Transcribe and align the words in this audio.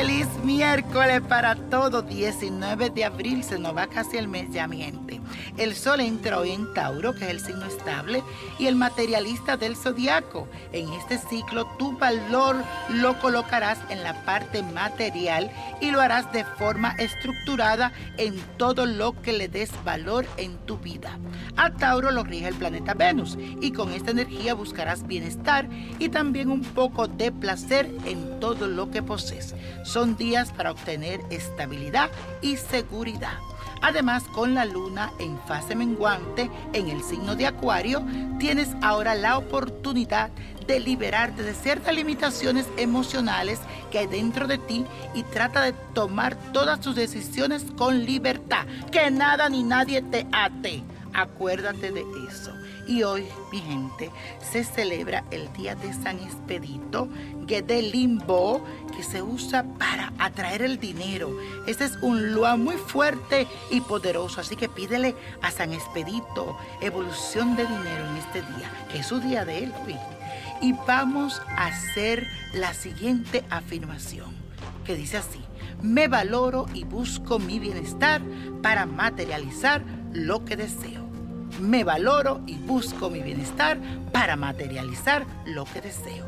Feliz 0.00 0.28
miércoles 0.42 1.20
para 1.20 1.54
todos. 1.54 2.08
19 2.08 2.88
de 2.88 3.04
abril 3.04 3.44
se 3.44 3.58
nos 3.58 3.76
va 3.76 3.86
casi 3.86 4.16
el 4.16 4.28
mes 4.28 4.50
ya, 4.50 4.66
mi 4.66 4.78
gente. 4.78 5.19
El 5.60 5.76
sol 5.76 6.00
entra 6.00 6.38
hoy 6.38 6.52
en 6.52 6.72
Tauro, 6.72 7.14
que 7.14 7.26
es 7.26 7.30
el 7.32 7.40
signo 7.40 7.66
estable, 7.66 8.22
y 8.58 8.66
el 8.66 8.76
materialista 8.76 9.58
del 9.58 9.76
zodiaco. 9.76 10.48
En 10.72 10.90
este 10.94 11.18
ciclo, 11.18 11.66
tu 11.78 11.98
valor 11.98 12.56
lo 12.88 13.20
colocarás 13.20 13.78
en 13.90 14.02
la 14.02 14.24
parte 14.24 14.62
material 14.62 15.52
y 15.82 15.90
lo 15.90 16.00
harás 16.00 16.32
de 16.32 16.46
forma 16.46 16.92
estructurada 16.92 17.92
en 18.16 18.40
todo 18.56 18.86
lo 18.86 19.20
que 19.20 19.34
le 19.34 19.48
des 19.48 19.70
valor 19.84 20.24
en 20.38 20.56
tu 20.64 20.78
vida. 20.78 21.18
A 21.58 21.70
Tauro 21.70 22.10
lo 22.10 22.24
rige 22.24 22.48
el 22.48 22.54
planeta 22.54 22.94
Venus 22.94 23.36
y 23.60 23.72
con 23.72 23.92
esta 23.92 24.12
energía 24.12 24.54
buscarás 24.54 25.06
bienestar 25.06 25.68
y 25.98 26.08
también 26.08 26.50
un 26.50 26.62
poco 26.62 27.06
de 27.06 27.32
placer 27.32 27.90
en 28.06 28.40
todo 28.40 28.66
lo 28.66 28.90
que 28.90 29.02
posees. 29.02 29.54
Son 29.84 30.16
días 30.16 30.52
para 30.52 30.70
obtener 30.70 31.20
estabilidad 31.28 32.10
y 32.40 32.56
seguridad. 32.56 33.36
Además, 33.82 34.24
con 34.24 34.54
la 34.54 34.64
luna 34.64 35.12
en 35.18 35.38
fase 35.46 35.74
menguante 35.74 36.50
en 36.72 36.88
el 36.88 37.02
signo 37.02 37.34
de 37.36 37.46
Acuario, 37.46 38.04
tienes 38.38 38.68
ahora 38.82 39.14
la 39.14 39.38
oportunidad 39.38 40.30
de 40.66 40.80
liberarte 40.80 41.42
de 41.42 41.54
ciertas 41.54 41.94
limitaciones 41.94 42.66
emocionales 42.76 43.60
que 43.90 43.98
hay 43.98 44.06
dentro 44.06 44.46
de 44.46 44.58
ti 44.58 44.84
y 45.14 45.22
trata 45.24 45.62
de 45.62 45.72
tomar 45.94 46.36
todas 46.52 46.80
tus 46.80 46.94
decisiones 46.94 47.64
con 47.76 48.04
libertad. 48.04 48.66
Que 48.92 49.10
nada 49.10 49.48
ni 49.48 49.62
nadie 49.62 50.02
te 50.02 50.26
ate. 50.30 50.84
Acuérdate 51.14 51.90
de 51.90 52.04
eso. 52.28 52.52
Y 52.86 53.02
hoy, 53.02 53.26
mi 53.52 53.60
gente, 53.60 54.10
se 54.40 54.64
celebra 54.64 55.24
el 55.30 55.52
Día 55.52 55.74
de 55.74 55.92
San 55.92 56.18
Expedito, 56.18 57.08
que 57.46 57.62
de 57.62 57.82
limbo, 57.82 58.64
que 58.96 59.02
se 59.02 59.22
usa 59.22 59.64
para 59.78 60.12
atraer 60.18 60.62
el 60.62 60.78
dinero. 60.78 61.30
Este 61.66 61.84
es 61.84 61.96
un 62.02 62.32
lua 62.32 62.56
muy 62.56 62.76
fuerte 62.76 63.46
y 63.70 63.80
poderoso, 63.80 64.40
así 64.40 64.56
que 64.56 64.68
pídele 64.68 65.14
a 65.42 65.50
San 65.50 65.72
Expedito 65.72 66.56
evolución 66.80 67.56
de 67.56 67.66
dinero 67.66 68.08
en 68.10 68.16
este 68.16 68.42
día, 68.42 68.70
que 68.90 68.98
es 68.98 69.06
su 69.06 69.20
día 69.20 69.44
de 69.44 69.64
él. 69.64 69.72
Y 70.60 70.72
vamos 70.86 71.40
a 71.56 71.66
hacer 71.66 72.26
la 72.52 72.74
siguiente 72.74 73.44
afirmación, 73.50 74.34
que 74.84 74.94
dice 74.94 75.16
así, 75.16 75.40
me 75.82 76.08
valoro 76.08 76.66
y 76.74 76.84
busco 76.84 77.38
mi 77.38 77.58
bienestar 77.58 78.20
para 78.62 78.84
materializar 78.84 79.82
lo 80.12 80.44
que 80.44 80.56
deseo 80.56 81.10
me 81.60 81.84
valoro 81.84 82.40
y 82.46 82.54
busco 82.54 83.10
mi 83.10 83.20
bienestar 83.20 83.78
para 84.12 84.36
materializar 84.36 85.26
lo 85.46 85.64
que 85.64 85.80
deseo. 85.80 86.24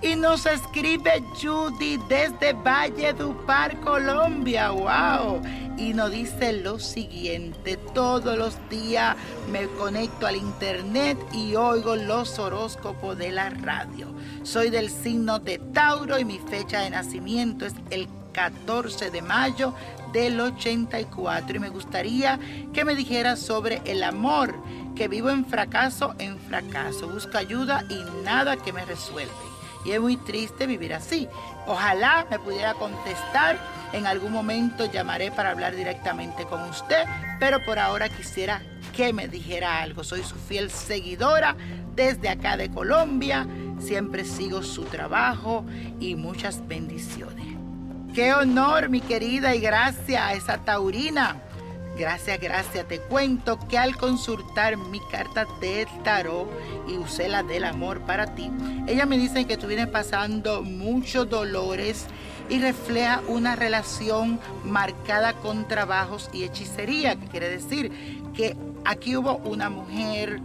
Y 0.00 0.14
nos 0.14 0.46
escribe 0.46 1.22
Judy 1.40 1.98
desde 2.08 2.52
Valle 2.52 3.14
Par, 3.46 3.78
Colombia. 3.80 4.70
¡Wow! 4.70 5.42
Y 5.78 5.94
nos 5.94 6.10
dice 6.10 6.52
lo 6.52 6.78
siguiente: 6.80 7.76
todos 7.94 8.36
los 8.36 8.56
días 8.68 9.16
me 9.50 9.66
conecto 9.68 10.26
al 10.26 10.36
internet 10.36 11.16
y 11.32 11.54
oigo 11.54 11.94
los 11.94 12.38
horóscopos 12.38 13.16
de 13.16 13.30
la 13.30 13.50
radio. 13.50 14.12
Soy 14.42 14.70
del 14.70 14.90
signo 14.90 15.38
de 15.38 15.58
Tauro 15.58 16.18
y 16.18 16.24
mi 16.24 16.38
fecha 16.38 16.80
de 16.80 16.90
nacimiento 16.90 17.64
es 17.64 17.74
el 17.90 18.08
14 18.32 19.10
de 19.10 19.22
mayo 19.22 19.72
del 20.12 20.40
84 20.40 21.56
y 21.56 21.60
me 21.60 21.68
gustaría 21.68 22.38
que 22.72 22.84
me 22.84 22.94
dijera 22.94 23.36
sobre 23.36 23.80
el 23.84 24.02
amor, 24.02 24.54
que 24.94 25.08
vivo 25.08 25.30
en 25.30 25.44
fracaso 25.44 26.14
en 26.18 26.38
fracaso, 26.38 27.08
busco 27.08 27.38
ayuda 27.38 27.84
y 27.88 28.02
nada 28.24 28.56
que 28.56 28.72
me 28.72 28.84
resuelve. 28.84 29.57
Y 29.88 29.92
es 29.92 30.00
muy 30.02 30.18
triste 30.18 30.66
vivir 30.66 30.92
así. 30.92 31.28
Ojalá 31.66 32.26
me 32.30 32.38
pudiera 32.38 32.74
contestar. 32.74 33.58
En 33.94 34.06
algún 34.06 34.32
momento 34.32 34.84
llamaré 34.84 35.30
para 35.30 35.50
hablar 35.50 35.74
directamente 35.74 36.44
con 36.44 36.60
usted, 36.64 37.04
pero 37.40 37.64
por 37.64 37.78
ahora 37.78 38.10
quisiera 38.10 38.60
que 38.94 39.14
me 39.14 39.28
dijera 39.28 39.80
algo. 39.80 40.04
Soy 40.04 40.22
su 40.24 40.34
fiel 40.34 40.70
seguidora 40.70 41.56
desde 41.94 42.28
acá 42.28 42.58
de 42.58 42.70
Colombia. 42.70 43.46
Siempre 43.78 44.26
sigo 44.26 44.62
su 44.62 44.84
trabajo 44.84 45.64
y 45.98 46.16
muchas 46.16 46.68
bendiciones. 46.68 47.56
Qué 48.12 48.34
honor, 48.34 48.90
mi 48.90 49.00
querida, 49.00 49.54
y 49.54 49.60
gracias 49.60 50.20
a 50.20 50.34
esa 50.34 50.58
taurina. 50.58 51.40
Gracias, 51.98 52.38
gracias. 52.40 52.86
Te 52.86 53.00
cuento 53.00 53.58
que 53.68 53.76
al 53.76 53.96
consultar 53.96 54.76
mi 54.76 55.00
carta 55.10 55.46
de 55.60 55.84
tarot 56.04 56.48
y 56.86 56.96
usé 56.96 57.28
la 57.28 57.42
del 57.42 57.64
amor 57.64 58.02
para 58.02 58.36
ti, 58.36 58.52
ella 58.86 59.04
me 59.04 59.18
dice 59.18 59.46
que 59.46 59.56
tú 59.56 59.66
pasando 59.90 60.62
muchos 60.62 61.28
dolores 61.28 62.06
y 62.48 62.60
refleja 62.60 63.20
una 63.26 63.56
relación 63.56 64.38
marcada 64.64 65.32
con 65.32 65.66
trabajos 65.66 66.30
y 66.32 66.44
hechicería, 66.44 67.16
que 67.16 67.26
quiere 67.26 67.48
decir 67.48 67.90
que 68.32 68.56
aquí 68.84 69.16
hubo 69.16 69.38
una 69.38 69.68
mujer, 69.68 70.40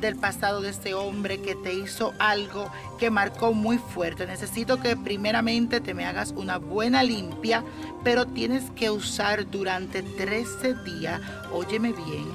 del 0.00 0.16
pasado 0.16 0.60
de 0.60 0.70
este 0.70 0.94
hombre 0.94 1.40
que 1.40 1.54
te 1.54 1.72
hizo 1.72 2.12
algo 2.18 2.70
que 2.98 3.10
marcó 3.10 3.52
muy 3.52 3.78
fuerte. 3.78 4.26
Necesito 4.26 4.80
que 4.80 4.96
primeramente 4.96 5.80
te 5.80 5.94
me 5.94 6.04
hagas 6.04 6.32
una 6.36 6.58
buena 6.58 7.02
limpia, 7.02 7.64
pero 8.04 8.26
tienes 8.26 8.70
que 8.72 8.90
usar 8.90 9.50
durante 9.50 10.02
13 10.02 10.74
días, 10.84 11.20
óyeme 11.52 11.92
bien, 11.92 12.26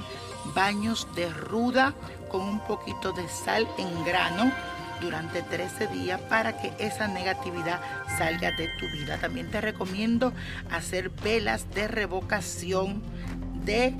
baños 0.54 1.06
de 1.14 1.28
ruda 1.28 1.94
con 2.30 2.42
un 2.42 2.60
poquito 2.60 3.12
de 3.12 3.28
sal 3.28 3.66
en 3.78 4.04
grano 4.04 4.52
durante 5.00 5.42
13 5.42 5.88
días 5.88 6.20
para 6.22 6.56
que 6.58 6.72
esa 6.78 7.08
negatividad 7.08 7.80
salga 8.16 8.52
de 8.52 8.68
tu 8.78 8.88
vida. 8.90 9.18
También 9.18 9.50
te 9.50 9.60
recomiendo 9.60 10.32
hacer 10.70 11.10
velas 11.10 11.68
de 11.74 11.88
revocación 11.88 13.02
de 13.64 13.94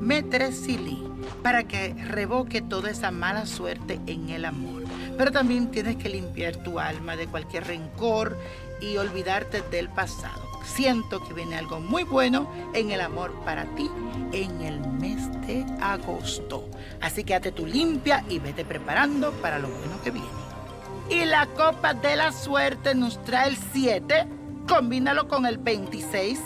metresili 0.00 1.02
para 1.42 1.64
que 1.64 1.94
revoque 1.94 2.62
toda 2.62 2.90
esa 2.90 3.10
mala 3.10 3.46
suerte 3.46 4.00
en 4.06 4.30
el 4.30 4.44
amor. 4.44 4.84
Pero 5.16 5.30
también 5.30 5.70
tienes 5.70 5.96
que 5.96 6.08
limpiar 6.08 6.56
tu 6.56 6.80
alma 6.80 7.16
de 7.16 7.26
cualquier 7.26 7.66
rencor 7.66 8.36
y 8.80 8.96
olvidarte 8.96 9.62
del 9.70 9.88
pasado. 9.88 10.48
Siento 10.64 11.22
que 11.22 11.34
viene 11.34 11.56
algo 11.56 11.80
muy 11.80 12.02
bueno 12.04 12.50
en 12.74 12.90
el 12.90 13.00
amor 13.00 13.32
para 13.44 13.64
ti 13.74 13.90
en 14.32 14.60
el 14.62 14.80
mes 14.80 15.30
de 15.46 15.64
agosto. 15.80 16.68
Así 17.00 17.24
que 17.24 17.34
hazte 17.34 17.52
tu 17.52 17.66
limpia 17.66 18.24
y 18.28 18.38
vete 18.38 18.64
preparando 18.64 19.32
para 19.32 19.58
lo 19.58 19.68
bueno 19.68 20.00
que 20.02 20.10
viene. 20.10 20.28
Y 21.10 21.24
la 21.24 21.46
copa 21.46 21.94
de 21.94 22.16
la 22.16 22.32
suerte 22.32 22.94
nos 22.94 23.22
trae 23.24 23.48
el 23.48 23.56
7. 23.72 24.26
Combínalo 24.68 25.26
con 25.26 25.46
el 25.46 25.58
26, 25.58 26.38